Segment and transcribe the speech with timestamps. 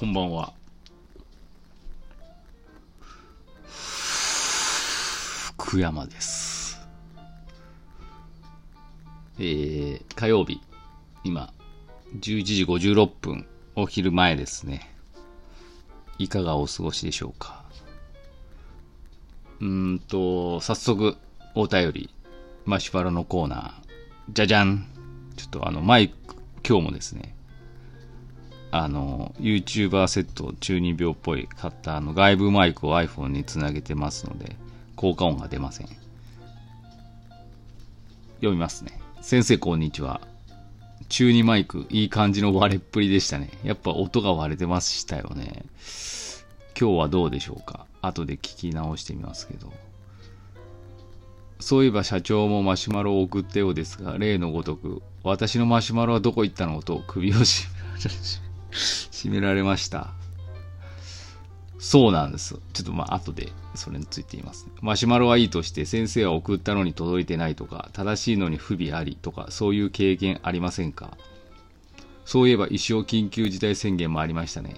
[0.00, 0.54] こんばんは。
[5.58, 6.80] 福山です。
[9.38, 10.62] えー、火曜日、
[11.22, 11.52] 今、
[12.18, 13.46] 11時56分、
[13.76, 14.90] お昼前ですね。
[16.16, 17.62] いかがお過ごしでしょうか。
[19.60, 21.18] うんと、早速、
[21.54, 22.10] お便り、
[22.64, 24.86] マシュマロのコーナー、じゃじゃん。
[25.36, 26.36] ちょっとあの、マイク、
[26.66, 27.34] 今日もですね、
[28.72, 34.56] あの、YouTuber セット中二病っぽい買ったあの外部マイクを iPhone につなげてますので、
[34.96, 35.88] 効果音が出ません。
[38.36, 39.00] 読みますね。
[39.20, 40.20] 先生こんにちは。
[41.08, 43.50] 中二マイク、いい感じの割れっぷりでしたね。
[43.64, 45.64] やっぱ音が割れてましたよね。
[46.78, 49.72] 今日はどうでしょうか後で聞き直してみますけど。
[51.58, 60.12] そういえば社長もマシュマロを送ったようですが、例のごとく、私のマシュマロはどこ行ったのと首を絞められ締められました。
[61.78, 62.58] そうなんです。
[62.72, 64.72] ちょっとまあ後でそれについて言います、ね。
[64.82, 71.16] マシュマロはいいとして先生は送ったのに届いてないとか、正しいのに不備ありとか、そういう経験ありませんか？
[72.24, 74.74] そういえば一生緊急事態宣言もありましたね。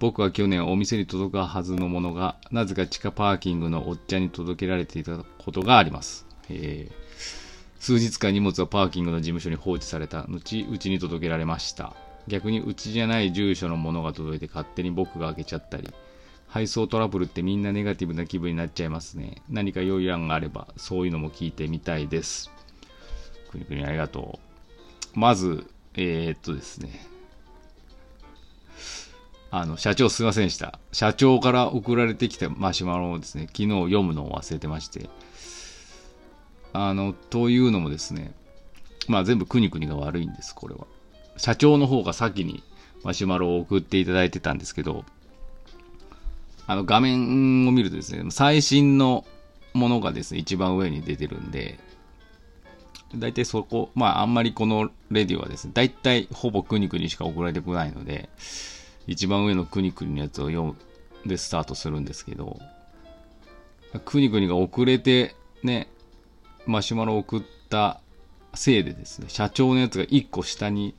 [0.00, 6.26] 僕は去年お店に届くはずのものが、なぜか地下パーキングのおっちゃんに届けられていたことがあります。
[6.48, 7.42] えー
[7.82, 10.36] 数日間荷物はパーキングの事務所に放置された後、
[10.70, 11.96] うちに届けられました。
[12.28, 15.88] 逆にうちじゃない住所のものが届いて勝手に僕が開けちゃったり、
[16.46, 19.42] 配送トラブルってみんなネガティブな気分になっちゃいますね。
[19.48, 22.50] 何か良い案があれば、そういうのも聞いてみたいです。
[23.50, 24.38] くにくにありがと
[25.14, 25.18] う。
[25.18, 27.06] まず、えー、っとですね。
[29.50, 30.78] あの、社長すいませんでした。
[30.92, 35.10] 社長から送られてきたマシュマロをですね、昨日読むのを忘れてまして。
[36.72, 38.32] あの、というのもですね、
[39.08, 40.86] まあ全部くにくにが悪いんです、これは。
[41.36, 42.62] 社長の方が先に
[43.02, 45.04] マシュマロを送っていただいてたんですけど、
[46.66, 49.24] あの画面を見るとですね、最新の
[49.74, 51.78] ものがですね、一番上に出てるんで、
[53.14, 58.28] 大体そこ、まああんまりこのレディはですね、大体ほぼくにくにしか送られてこないので、
[59.06, 60.76] 一番上のくにくにのやつを読む
[61.26, 62.58] でスタートするんですけど、
[64.04, 65.88] くにくにが遅れてね、
[66.66, 68.00] マシュマロを送った
[68.54, 70.94] せいでですね、社長のやつが1個下に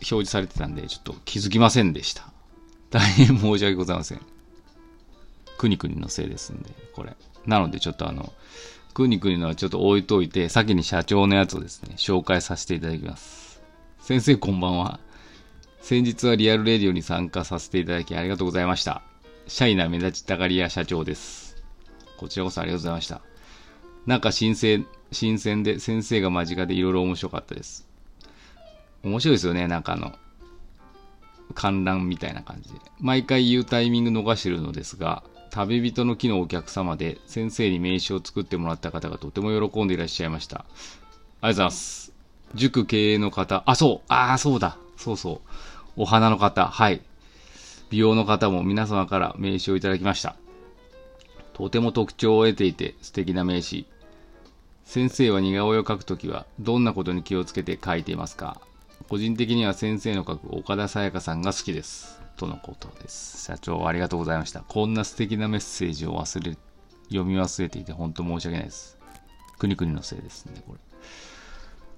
[0.00, 2.30] 表示されてたんで、ちょっと気づきませんでした。
[2.90, 4.20] 大変申し訳ございません。
[5.58, 7.16] くにくにのせいですんで、これ。
[7.46, 8.32] なのでちょっとあの、
[8.94, 13.62] くにくにのはちょっと置いといて、先に社長のやつをですね、紹介させていただきます。
[14.00, 15.00] 先生こんばんは。
[15.80, 19.02] 先日はリアルレディオに参加させていただきありがとうございました。
[19.46, 21.56] シャイな目立ちたがり屋社長です。
[22.16, 23.31] こちらこそありがとうございました。
[24.06, 27.86] なんか新鮮、新鮮で先生が間近でいろいろ面白かったです。
[29.02, 30.12] 面白いですよね、なんかあの、
[31.54, 32.80] 観覧みたいな感じで。
[33.00, 40.60] 毎回言うタイミング逃してるのですが、旅人の木のお客様で先生に名刺を作ってもらった方がとても喜んでいらっしゃいました。
[40.60, 42.12] ありがとうございます。
[42.54, 45.40] 塾経営の方、あ、そう、ああ、そうだ、そうそう。
[45.96, 47.02] お花の方、はい。
[47.90, 50.36] 美容の方も皆様から名刺をいただきました。
[51.52, 53.84] とても特徴を得ていて素敵な名刺。
[54.84, 58.60] 先生は似顔絵を描くときはどんなことに気をつけて描いていますか？
[59.08, 62.20] 個人的には先生の描く岡田沙耶香さんが好きです。
[62.36, 63.44] とのことです。
[63.44, 64.60] 社長ありがとうございました。
[64.60, 66.56] こんな素敵なメッセージを忘れ、
[67.08, 68.98] 読み忘れていて本当申し訳ないです。
[69.58, 70.78] くにくにのせいですね、これ。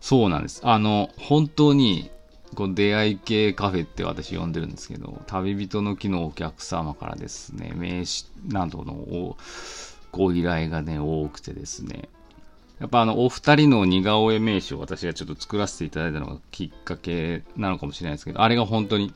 [0.00, 0.60] そうなんです。
[0.64, 2.10] あの、本当に、
[2.54, 9.36] この出会い系カフェって私呼んでるんですけど、旅人の木のお客様からですね、名刺などのお
[10.10, 12.08] ご依頼がね、多くてですね、
[12.78, 19.14] やっぱあの、お二人の似顔絵名刺を私がちょっと作らせていただいたのがきっかけなのかもしれないですけど、あれが本当に、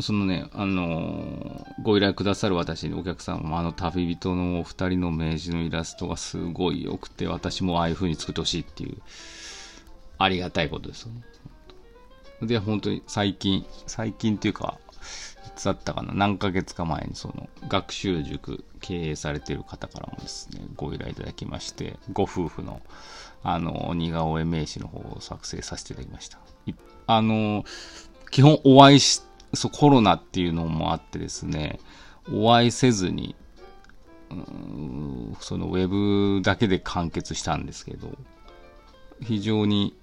[0.00, 8.96] そのね、あのーご依頼くださる私にお客様もあの旅人のお二人の名刺のイラストがすごい良くて、私もああいう風に作ってほしいっていう、
[10.18, 11.22] ありがたいことですよね。
[12.42, 14.78] で、本当に最近、最近っていうか、
[15.46, 22.80] いつだったかな、何ヶ月か前にその学習塾経営されてる方からもですね、ご依頼いただきまして、ご夫婦の
[23.42, 26.38] あの似顔絵名刺の方を作成させていただきました。
[27.06, 27.64] あの、
[28.30, 29.20] 基本お会いし、
[29.52, 31.78] そうコロナっていうのもあってですね、
[32.32, 33.36] お会いせずに、
[34.30, 38.10] うんそのウェブだけで完結したんですけど、
[39.22, 39.94] 非常に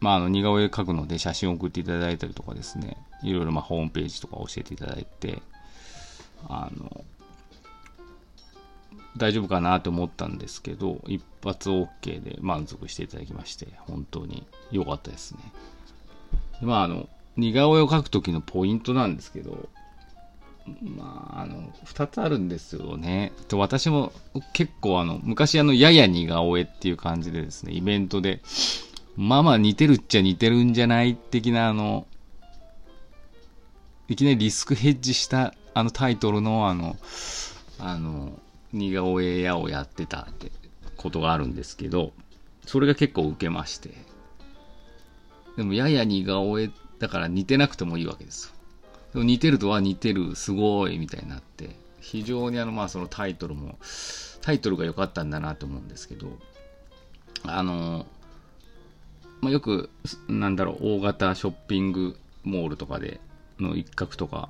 [0.00, 5.42] まあ、あの似顔絵描くので写真を送っていただいたりとかですね、いろいろまあホームページとか教えていただいて、
[6.48, 7.04] あの、
[9.16, 15.40] 大丈夫かなと思ったんですけど、一発 OK で満足していただきまして、本当に良かったですね。
[16.62, 19.68] まあ、あの、似顔絵を描くときのポイントなんですけど、
[20.82, 23.32] まあ、あの、二つあるんですよね。
[23.48, 24.12] と私も
[24.52, 28.40] 結構あの、昔あの、やや似顔絵っていう感じでですね、イベントで、
[29.16, 32.06] まあまあ似てるっちゃ似てるんじゃない的なあの、
[34.08, 36.96] いきなりリスクヘッジしたあのタイトルのあの、
[37.78, 38.38] あの、
[38.72, 40.50] 似顔絵屋をやってたって
[40.96, 42.12] ことがあるんですけど、
[42.66, 43.90] それが結構受けまして。
[45.56, 48.52] でもやや似顔絵だから似てなくてもいいわけですよ。
[49.14, 53.78] でも似てるとは似てる、すごいみたいになって、非常にあのまあそのタイトルも、
[54.40, 56.38] タイトルが良かったんだなと思うんですけど、
[57.44, 58.06] あの、
[59.40, 59.90] まあ、よく、
[60.28, 63.20] なんだろう、大型ショッピングモールとかで
[63.58, 64.48] の一角とか、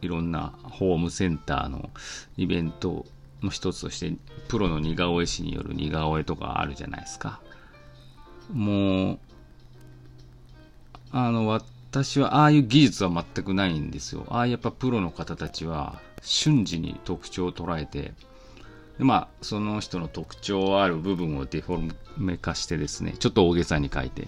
[0.00, 1.90] いろんなホームセンターの
[2.36, 3.04] イベント
[3.42, 4.12] の一つとして、
[4.48, 7.40] プロの似顔絵師による似顔絵とかあるじゃないですか。
[8.52, 9.18] もう、
[11.10, 14.26] あの、私はああいう技術は全くないんですよ。
[14.28, 18.12] ああやっぱプロの方たちは瞬時に特徴を捉えて、
[18.98, 24.26] でまあ、その人の特徴ある部分をデフォルメ化してですね、ちょっと大げさに書いて、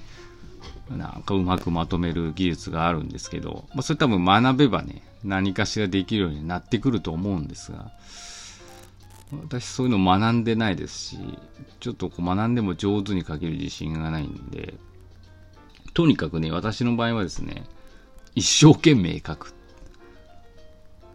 [0.90, 7.90] なんかうまくまとめる技術があるんですけど、まあ、それ多分学べばね、何かしらできるようになってくると思うんですが、
[9.42, 11.18] 私そういうの学んでないですし、
[11.80, 14.74] ちょっとこう学んでも上手に書ける自信がないんで、
[15.94, 17.64] とにかくね、私の場合はですね、
[18.34, 19.54] 一生懸命書く。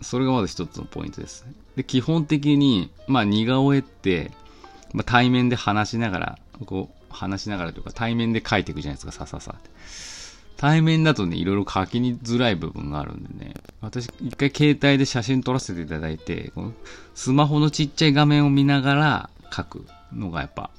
[0.06, 1.46] それがまず一つのポイントです。
[1.76, 4.32] で、基本的に、まあ似顔絵って、
[4.94, 9.70] まあ、対面で話しながら、こう、話しながらというか対面で書いていくじゃないですか、さささって。
[10.58, 16.74] 対面だとね、いろいろ書きにづらい部分があるんでね、私、一回携帯で写真撮らせていただいて、この
[17.14, 20.70] スマホのちっちゃい画面を見ながら書くのがやっぱ、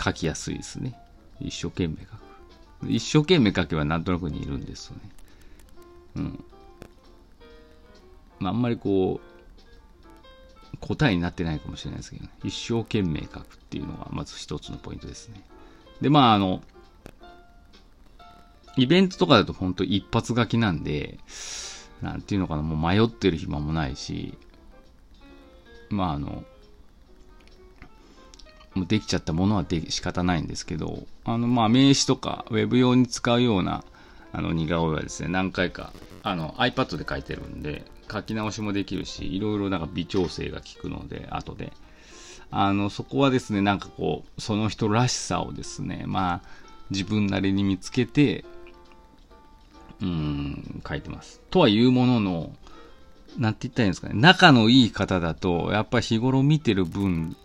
[0.00, 0.94] 書きやすいですね。
[1.40, 2.92] 一生懸命書く。
[2.92, 5.10] 一生懸命書けばなんとなくにいるんですよね。
[6.16, 6.44] うん。
[8.40, 12.30] まあ、あんまりこう、答えになってないかもしれないですけどね。
[12.44, 15.42] 一生懸命書くっていうのがまず一つのポイントですね。
[16.00, 16.62] で、まあ、あの、
[18.76, 21.18] イベントとかだと本当一発書きなんで、
[22.00, 24.38] なんていうのかな、もう迷ってる暇もないし、
[25.90, 26.44] まああの、
[28.74, 33.82] もうできちゃったものはで仕方ないんですけど、あの、まあ名刺とかウェブ用に使うような
[34.32, 35.92] あの似顔絵はですね、何回か
[36.22, 41.72] あの iPad で描いてるんで、書き直しもできるし、いろいろなんか微調整が効くので、後で。
[42.50, 46.48] あの、そこはですね、なんかこう、その人らしさをですね、まあ、
[46.90, 48.44] 自分なりに見つけて、
[50.00, 51.40] うん、書いてます。
[51.50, 52.52] とはいうものの、
[53.36, 54.14] なんて言ったらいいんですかね。
[54.14, 57.36] 仲のいい方だと、やっぱ日頃見てる分、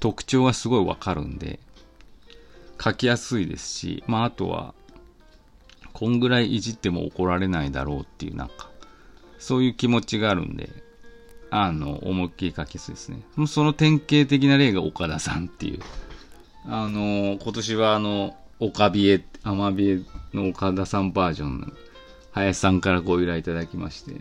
[0.00, 1.58] 特徴がすごいわかるんで、
[2.82, 4.74] 書きやすいですし、まああとは、
[5.92, 8.70] こんぐらいいじっても怒られないだろうっていうなんか、
[9.38, 10.70] そういう気持ちがあるんで、
[11.50, 13.20] あの、思いっきり書きやすですね。
[13.46, 15.80] その典型的な例が岡田さんっていう。
[16.66, 20.00] あの、今年はあの、岡ビエ、アマビエ
[20.32, 21.72] の岡田さんバージョン
[22.32, 24.20] 林さんからご依頼いただきまして、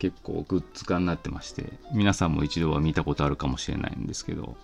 [0.00, 4.56] 結構グッズ化になってまして、皆さんも一度は見たことあるかもしれないんですけど、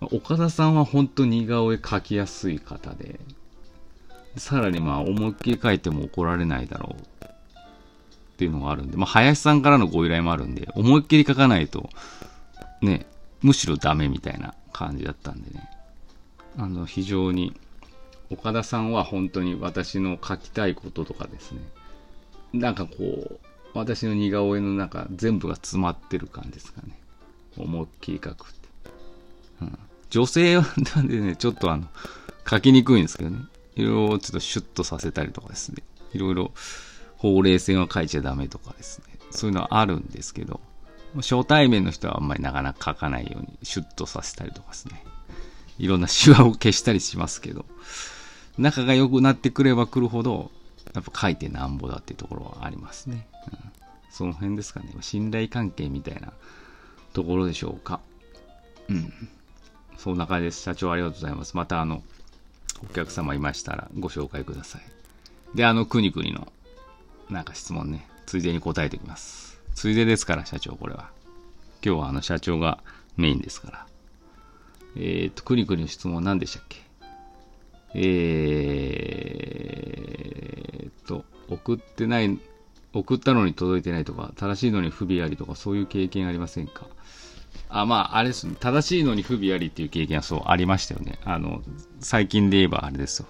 [0.00, 3.18] 岡田さんは本当に似顔絵描きやすい方で、
[4.36, 7.11] さらにまあ思いっきり描いても怒られないだろう
[8.42, 11.90] っていうのがあるんで、まあ林さんからのご依頼もあるんで、思いっきり描かないと、
[12.80, 13.06] ね、
[13.40, 15.70] むしろダメみたいな感じだったんでね、
[16.56, 17.54] あの非常に
[18.30, 21.60] 岡田さんは本当に私の書きたいこととかですね、
[22.52, 23.38] なんかこう、
[23.74, 26.98] 私の似顔絵の中全部が詰まってる感じですかね。
[27.56, 28.68] 思いっきり書くって。
[29.60, 29.78] うん、
[30.10, 30.64] 女性は
[30.96, 31.86] なんでね、ちょっとあの、
[32.48, 33.38] 書きにくいんですけどね。
[33.76, 35.82] いろいろちょっとシュッとさせたりとかですね。
[36.12, 36.52] いろいろ、
[37.22, 39.04] ほうれい線は書いちゃダメとかですね。
[39.30, 40.60] そういうのはあるんですけど、
[41.18, 45.04] 初対面の人はあんまりなかなか書かないようにシュッとさせたりとかですね。
[45.78, 47.64] いろんなシワを消したりしますけど、
[48.58, 50.50] 仲が良くなってくればくるほど、
[50.94, 53.28] やっぱ書いてなんぼだっていうところはありますね。
[53.52, 53.58] うん、
[54.10, 54.92] その辺ですかね。
[55.00, 56.32] 信頼関係みたいな
[57.12, 58.00] ところでしょうか。
[58.88, 59.12] うん。
[59.96, 60.62] そんな感じです。
[60.62, 61.56] 社長ありがとうございます。
[61.56, 62.02] またあの、
[62.82, 64.82] お客様いましたらご紹介ください。
[65.56, 66.52] で、あの、くにくにの、
[67.30, 69.60] なんか質問ね、ついでに答えておきます。
[69.74, 71.10] ついでですから、社長、これは。
[71.84, 72.78] 今日はあの、社長が
[73.16, 73.86] メインですから。
[74.96, 76.82] えっ、と、くにくにの質問何でしたっけ？
[77.94, 82.38] えー、と、送ってない、
[82.92, 86.86] 送ったのに届いてないとか、正しいのに不備ありとか、そういう経験ありませんか？
[87.70, 88.54] あ、まあ、あれですね。
[88.60, 91.18] 正しいのに不備ありっていう経験はそう、ありましたよね。
[91.24, 91.62] あの、
[92.00, 93.28] 最近で言えばあれですよ。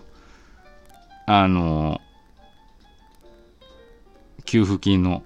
[1.27, 2.02] あの、
[4.53, 5.23] 給付金の、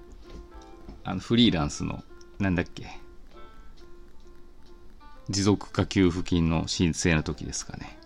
[1.03, 2.01] あの、フリーランスの、
[2.39, 2.87] なんだっけ、
[5.27, 7.99] 持続化給付金の申請の時ですかね。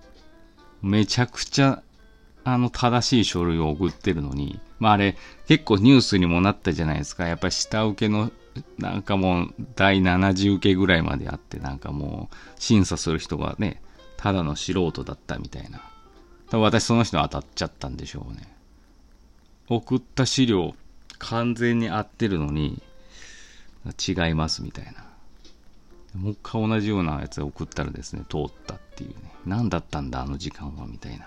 [0.81, 1.83] めちゃくちゃ、
[2.43, 7.27] あの、正しい書類を送ってるのに、まああれ、結構ニュースにもなったじゃないですか。
[7.27, 8.31] やっぱり下請けの、
[8.79, 13.79] なんかもう、第70受けぐらいまであって、なんかもう、審査する人がね、
[14.17, 15.83] ただの素人だったみたいな。
[16.49, 18.51] 多分私その人当たっちゃったんでしょうね。
[19.67, 20.73] 送った資料、
[21.21, 22.81] 完全に合ってるのに、
[24.07, 25.05] 違いますみたいな。
[26.19, 29.15] もう一回同じようなやつを送ったらですね、通ったっていうね。
[29.45, 31.25] 何だったんだ、あの時間は、みたいな。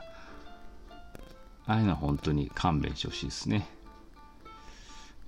[1.67, 3.67] ああいうのは本当に勘弁してほしいですね。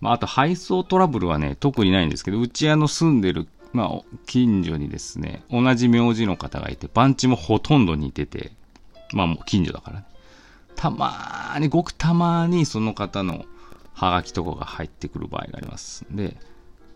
[0.00, 8.50] まあ、あと配送トラブルはね、特にないんですけど、うちあの住んでる、まあ、近所にですね、同じ名字の方がいて、番地もほとんど似てて、
[9.12, 10.06] まあもう近所だからね。
[10.74, 13.46] たまーに、ごくたまーにその方の
[13.96, 16.36] ハガキとかが入ってくる場合がありますんで、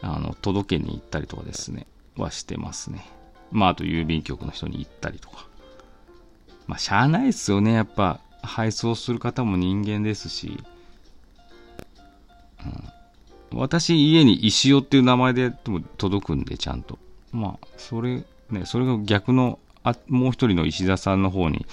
[0.03, 3.07] あの、届けに行ったりとかですね、はしてますね。
[3.51, 5.47] まあ、あと郵便局の人に行ったりとか。
[6.67, 7.73] まあ、しゃあないっすよね。
[7.73, 10.63] やっぱ、配送する方も人間ですし、
[13.53, 16.99] うん、私、家に石尾っていう名前でも届くんで、ちゃんと。
[17.33, 21.65] まあ、それ、ね、それが逆の、あもう一人の石田さんの方に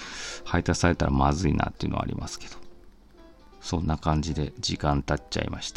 [0.45, 2.66] 配達されたらまずいなっていうのはありますけど。
[3.67, 5.75] そんな感じで時間経っちゃいました。